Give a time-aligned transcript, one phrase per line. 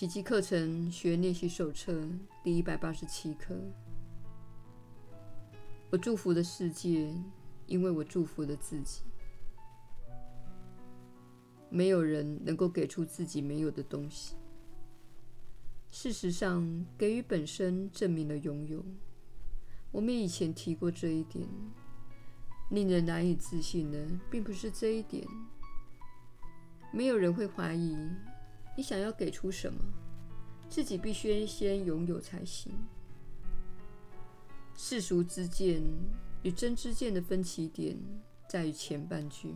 [0.00, 2.08] 奇迹课程学练习手册
[2.42, 3.54] 第一百八十七课。
[5.90, 7.12] 我祝福了世界，
[7.66, 9.02] 因为我祝福了自己。
[11.68, 14.36] 没有人能够给出自己没有的东西。
[15.90, 18.82] 事实上，给予本身证明了拥有。
[19.92, 21.46] 我们以前提过这一点。
[22.70, 25.28] 令人难以置信的，并不是这一点。
[26.90, 27.94] 没有人会怀疑
[28.80, 29.78] 你想要给出什么，
[30.70, 32.72] 自己必须先拥有才行。
[34.74, 35.82] 世俗之见
[36.42, 37.94] 与真知见的分歧点
[38.48, 39.54] 在于前半句：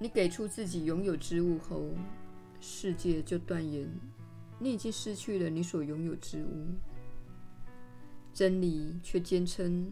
[0.00, 1.90] 你给出自己拥有之物后，
[2.60, 3.88] 世界就断言
[4.58, 6.66] 你已经失去了你所拥有之物。
[8.34, 9.88] 真理却坚称。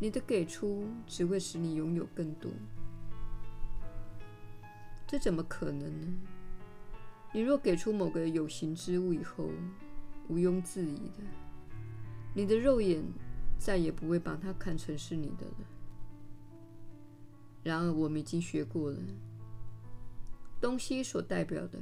[0.00, 2.50] 你的给出只会使你拥有更多，
[5.12, 6.06] 这怎么可能呢？
[7.34, 9.50] 你若给出某个有形之物以后，
[10.28, 11.22] 毋庸置疑的，
[12.34, 13.04] 你的肉眼
[13.58, 15.66] 再也不会把它看成是你的了。
[17.62, 18.98] 然而，我们已经学过了，
[20.62, 21.78] 东西所代表的，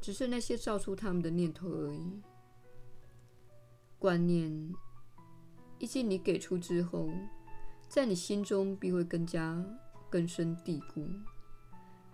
[0.00, 2.20] 只是那些造出他们的念头而已，
[4.00, 4.74] 观念。
[5.78, 7.08] 以及你给出之后，
[7.88, 9.64] 在你心中必会更加
[10.10, 11.06] 根深蒂固。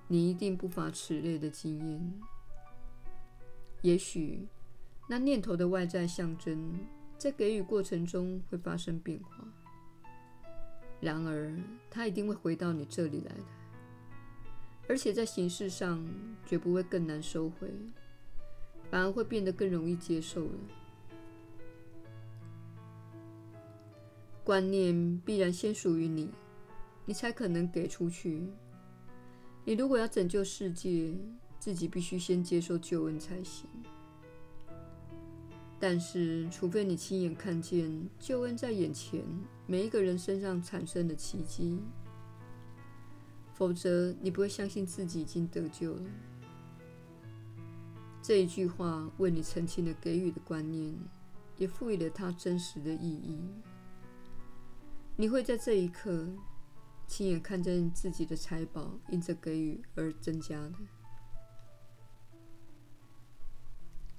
[0.09, 2.21] 你一定不乏此类的经验。
[3.81, 4.47] 也许
[5.09, 6.79] 那念头的外在象征，
[7.19, 9.45] 在给予过程中会发生变化。
[11.01, 11.53] 然而，
[11.91, 13.43] 它一定会回到你这里来的，
[14.89, 16.07] 而且在形式上
[16.47, 17.69] 绝不会更难收回，
[18.89, 20.59] 反而会变得更容易接受了。
[24.45, 26.31] 观念必然先属于你，
[27.05, 28.47] 你才可能给出去。
[29.65, 31.15] 你如果要拯救世界，
[31.59, 33.69] 自己必须先接受救恩才行。
[35.79, 39.21] 但是，除非你亲眼看见救恩在眼前
[39.67, 41.79] 每一个人身上产生的奇迹，
[43.53, 46.03] 否则你不会相信自己已经得救了。
[48.23, 50.95] 这一句话为你澄清了给予的观念，
[51.57, 53.39] 也赋予了它真实的意义。
[55.17, 56.29] 你会在这一刻
[57.07, 60.75] 亲眼看见自己的财宝因着给予而增加的。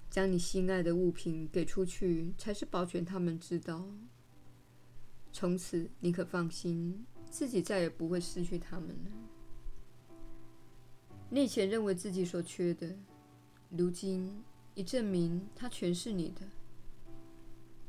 [0.10, 3.88] 将你心爱的物品给出去，才是保全他们之道。
[5.32, 10.16] 从此，你可放心，自己再也不会失去他们了。
[11.32, 12.96] 你以前认为自己所缺的，
[13.72, 14.44] 如今
[14.76, 16.42] 已证明它全是你的。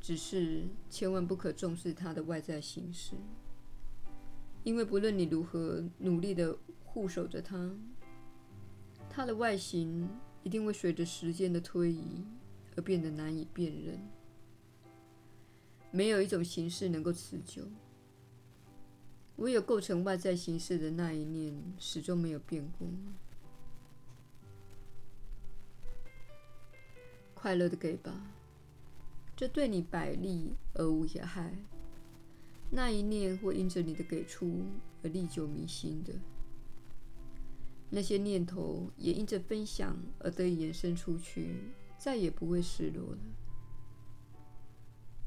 [0.01, 3.15] 只是千万不可重视它的外在形式，
[4.65, 7.71] 因为不论你如何努力的护守着它，
[9.09, 10.09] 它的外形
[10.41, 12.25] 一定会随着时间的推移
[12.75, 13.99] 而变得难以辨认。
[15.91, 17.63] 没有一种形式能够持久，
[19.35, 22.87] 唯有构成外在形式的那一念始终没有变过。
[27.35, 28.31] 快乐的给吧。
[29.35, 31.53] 这对你百利而无一害，
[32.71, 34.65] 那一念会因着你的给出
[35.01, 36.13] 而历久弥新的，
[37.89, 41.55] 那些念头也因着分享而得以延伸出去，
[41.97, 43.17] 再也不会失落了。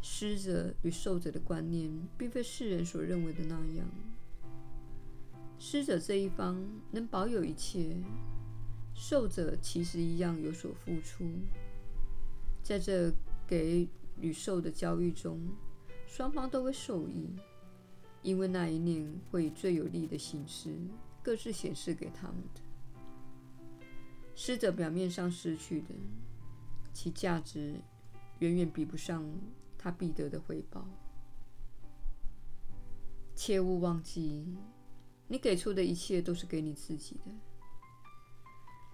[0.00, 3.86] 施者与受者的观念，并非世人所认为的那样。
[5.58, 7.96] 施者这一方能保有一切，
[8.94, 11.24] 受者其实一样有所付出，
[12.62, 13.12] 在这。
[13.48, 13.88] 给
[14.20, 15.40] 与受的交易中，
[16.08, 17.28] 双方都会受益，
[18.22, 20.74] 因为那一念会以最有利的形式
[21.22, 22.60] 各自显示给他们的。
[24.34, 25.94] 施者表面上失去的，
[26.94, 27.74] 其价值
[28.38, 29.24] 远远比不上
[29.76, 30.88] 他必得的回报。
[33.34, 34.56] 切勿忘记，
[35.28, 37.30] 你给出的一切都是给你自己的。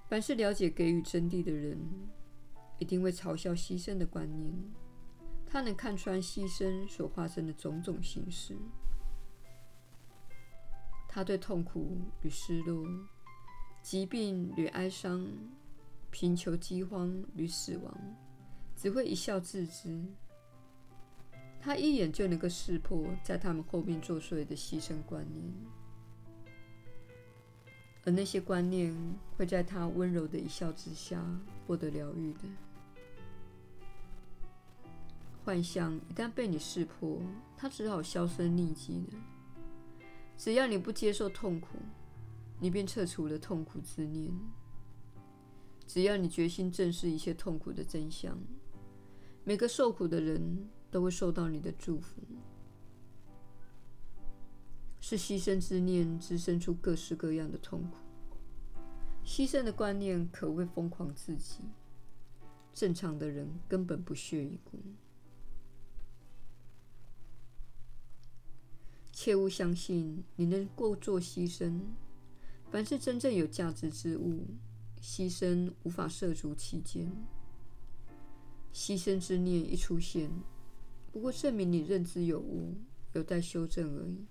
[0.09, 1.79] 凡是了解给予真谛的人，
[2.79, 4.53] 一定会嘲笑牺牲的观念，
[5.55, 8.57] 他能看穿牺牲所发生的种种形式。
[11.09, 12.85] 他对痛苦与失落、
[13.81, 15.25] 疾病与哀伤、
[16.11, 17.97] 贫穷、饥荒与死亡，
[18.75, 20.05] 只会一笑置之。
[21.61, 25.55] 他一眼就能够识破在他们后面作祟的牺牲观念，
[28.05, 28.93] 而那些观念
[29.37, 31.25] 会在他温柔的一笑之下
[31.65, 32.41] 获得疗愈的。
[35.45, 37.21] 幻象一旦被你识破，
[37.55, 39.19] 它只好销声匿迹了。
[40.39, 41.77] 只要你不接受痛苦，
[42.59, 44.33] 你便撤除了痛苦之念。
[45.87, 48.39] 只要你决心正视一切痛苦的真相，
[49.45, 52.23] 每个受苦的人都会受到你的祝福。
[54.99, 57.99] 是牺牲之念滋生出各式各样的痛苦。
[59.27, 61.59] 牺牲的观念可谓疯狂至极，
[62.73, 64.79] 正常的人根本不屑一顾。
[69.25, 71.81] 切勿相信你能够做牺牲。
[72.71, 74.45] 凡是真正有价值之物，
[75.01, 77.11] 牺牲无法涉足其间。
[78.71, 80.31] 牺牲之念一出现，
[81.11, 82.75] 不过证明你认知有误，
[83.15, 84.27] 有待修正而已。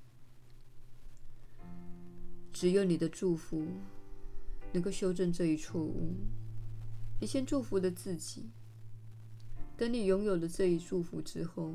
[2.51, 3.66] 只有你的祝福
[4.74, 6.13] 能够修正这一错误。
[7.19, 8.51] 你先祝福了自己，
[9.75, 11.74] 等你拥有了这一祝福之后，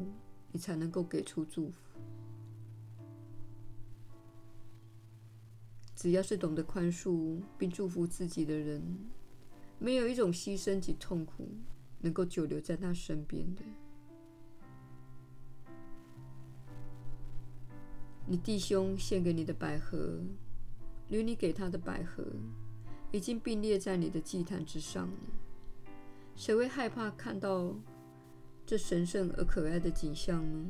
[0.52, 1.82] 你才能够给出祝福。
[5.98, 8.80] 只要是懂得宽恕并祝福自己的人，
[9.80, 11.48] 没有一种牺牲及痛苦
[11.98, 13.62] 能够久留在他身边的。
[18.28, 20.20] 你弟兄献给你的百合，
[21.08, 22.24] 与你给他的百合，
[23.10, 25.18] 已经并列在你的祭坛之上了。
[26.36, 27.74] 谁会害怕看到
[28.64, 30.64] 这神圣而可爱的景象呢？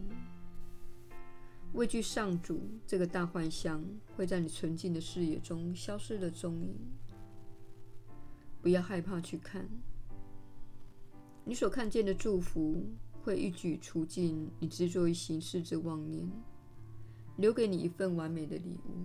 [1.74, 3.84] 畏惧上主这个大幻象
[4.16, 6.74] 会在你纯净的视野中消失的踪影。
[8.60, 9.68] 不要害怕去看，
[11.44, 12.84] 你所看见的祝福
[13.22, 16.28] 会一举除尽你执着于形式之妄念，
[17.36, 19.04] 留给你一份完美的礼物。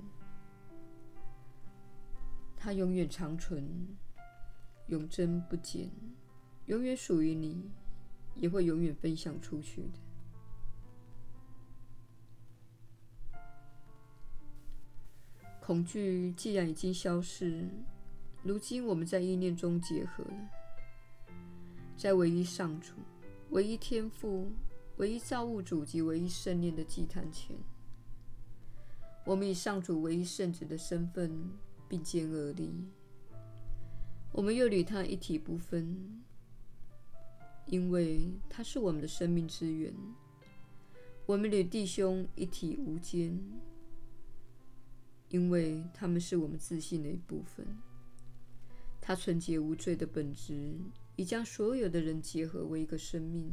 [2.55, 3.63] 它永远长存，
[4.87, 5.91] 永贞不减，
[6.65, 7.69] 永远属于你，
[8.35, 9.99] 也会永远分享出去的。
[15.65, 17.69] 恐惧既然已经消失，
[18.43, 20.49] 如今我们在意念中结合了，
[21.95, 22.95] 在唯一上主、
[23.51, 24.51] 唯一天父、
[24.97, 27.55] 唯一造物主及唯一圣念的祭坛前，
[29.25, 31.31] 我们以上主唯一圣子的身份
[31.87, 32.69] 并肩而立，
[34.33, 36.21] 我们又与他一体不分，
[37.67, 39.93] 因为他是我们的生命之源，
[41.25, 43.41] 我们与弟兄一体无间。
[45.33, 47.65] 因为他们是我们自信的一部分，
[49.01, 50.75] 他纯洁无罪的本质
[51.15, 53.51] 已将所有的人结合为一个生命。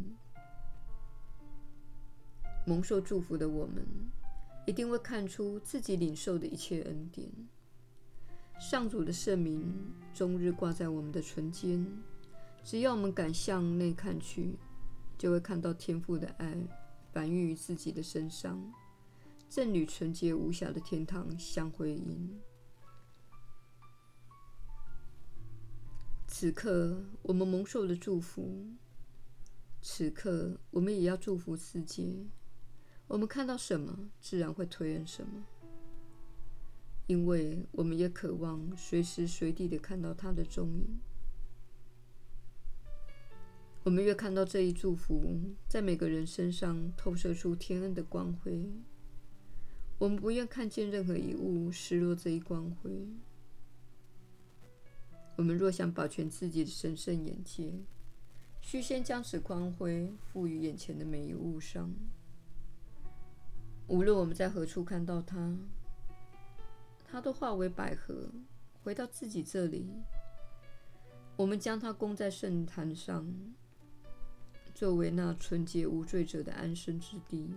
[2.66, 3.82] 蒙受祝福的我们，
[4.66, 7.26] 一定会看出自己领受的一切恩典。
[8.60, 9.74] 上主的圣名
[10.12, 11.86] 终日挂在我们的唇间，
[12.62, 14.58] 只要我们敢向内看去，
[15.16, 16.54] 就会看到天父的爱
[17.10, 18.60] 繁育于自己的身上。
[19.50, 22.40] 正与纯洁无瑕的天堂相辉映。
[26.28, 28.44] 此刻，我们蒙受了祝福；
[29.82, 32.24] 此刻，我们也要祝福世界。
[33.08, 35.44] 我们看到什么，自然会推恩什么，
[37.08, 41.00] 因为我们也渴望随时随地的看到他的踪影。
[43.82, 48.72] 我们越看到这一祝福在每个人身上透射出天恩的光辉。
[50.00, 53.06] 我们不愿看见任何一物失落这一光辉。
[55.36, 57.74] 我们若想保全自己的神圣眼界，
[58.62, 61.92] 须先将此光辉赋予眼前的每一物上。
[63.88, 65.54] 无论我们在何处看到它，
[67.06, 68.30] 它都化为百合，
[68.82, 69.86] 回到自己这里。
[71.36, 73.30] 我们将它供在圣坛上，
[74.74, 77.50] 作为那纯洁无罪者的安身之地。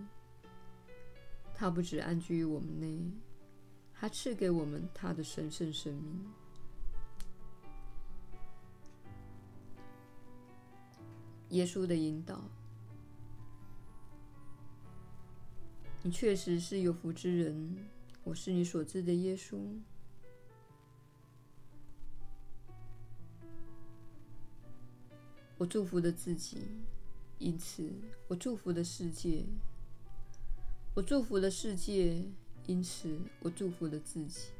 [1.54, 2.98] 他不只安居于我们内，
[3.92, 6.26] 还赐给我们他的神圣生命。
[11.50, 12.42] 耶稣的引导，
[16.02, 17.76] 你确实是有福之人。
[18.24, 19.58] 我是你所知的耶稣。
[25.56, 26.58] 我祝福了自己，
[27.38, 27.88] 因此
[28.26, 29.44] 我祝福了世界。
[30.94, 32.24] 我祝福了世界，
[32.66, 34.52] 因此我祝福了自己。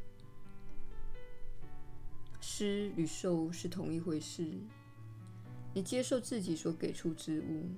[2.41, 4.51] 施与受是同一回事。
[5.73, 7.71] 你接受自己所给出之物，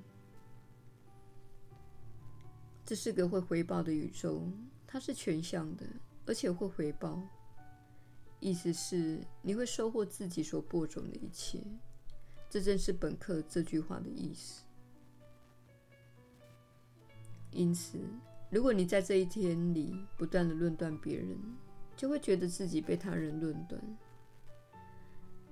[2.82, 4.42] 这是个会回报的宇宙，
[4.86, 5.86] 它是全向的，
[6.24, 7.22] 而且会回报。
[8.40, 11.62] 意思是你会收获自己所播种的一切。
[12.48, 14.64] 这正是本课这句话的意思。
[17.50, 17.98] 因此。
[18.48, 21.36] 如果你在这一天里不断地论断别人，
[21.96, 23.80] 就会觉得自己被他人论断。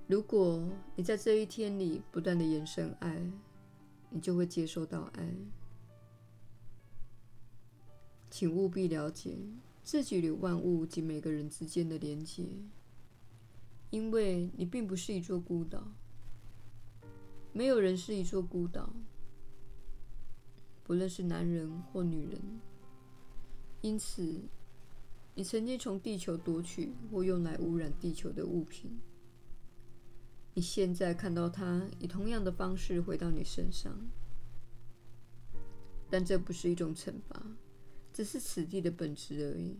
[0.07, 3.19] 如果你在这一天里不断的延伸爱，
[4.09, 5.27] 你就会接受到爱。
[8.29, 9.37] 请务必了解
[9.83, 12.45] 自己与万物及每个人之间的连结，
[13.89, 15.91] 因为你并不是一座孤岛，
[17.51, 18.93] 没有人是一座孤岛，
[20.83, 22.41] 不论是男人或女人。
[23.85, 24.41] 因此，
[25.35, 28.97] 你曾经从地球夺取或用来污染地球的物品。
[30.55, 33.95] 你现在看到它以同样的方式回到你身上，
[36.09, 37.39] 但这不是一种惩罚，
[38.11, 39.77] 只是此地的本质而已。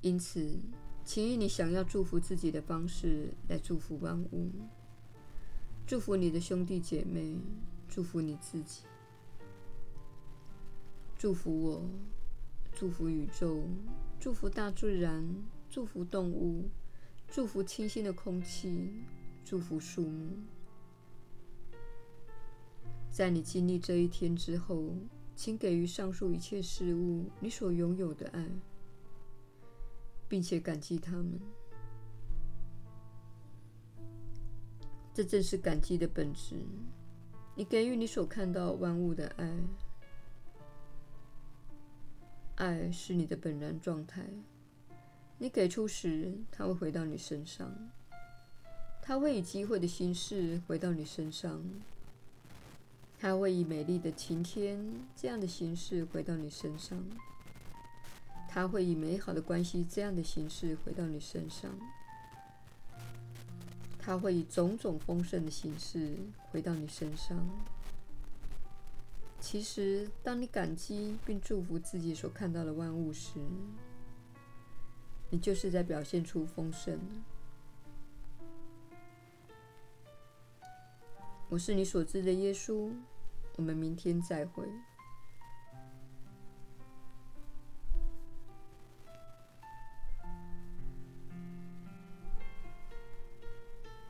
[0.00, 0.58] 因此，
[1.04, 4.50] 请以你想要祝福自己的方式来祝福万物，
[5.86, 7.38] 祝福你的兄弟姐妹，
[7.88, 8.82] 祝福你自己，
[11.18, 11.82] 祝福我，
[12.74, 13.62] 祝福宇宙，
[14.20, 15.26] 祝福大自然，
[15.70, 16.68] 祝福动物。
[17.28, 18.92] 祝福清新的空气，
[19.44, 20.36] 祝福树木。
[23.10, 24.94] 在你经历这一天之后，
[25.34, 28.46] 请给予上述一切事物你所拥有的爱，
[30.28, 31.40] 并且感激他们。
[35.14, 36.56] 这正是感激的本质。
[37.54, 39.50] 你给予你所看到万物的爱，
[42.56, 44.24] 爱是你的本然状态。
[45.38, 47.68] 你给出时，它会回到你身上；
[49.02, 51.60] 它会以机会的形式回到你身上；
[53.18, 54.82] 它会以美丽的晴天
[55.14, 56.98] 这样的形式回到你身上；
[58.48, 61.72] 它会以美好的关系这样的形式回到你身上；
[63.98, 66.16] 它会以种种丰盛的形式
[66.50, 67.36] 回到你身上。
[69.38, 73.38] 其实，当你感激并祝福自己所看到的万物时，
[75.30, 76.98] 你就是在表现出丰盛。
[81.48, 82.92] 我是你所知的耶稣，
[83.54, 84.64] 我们明天再会。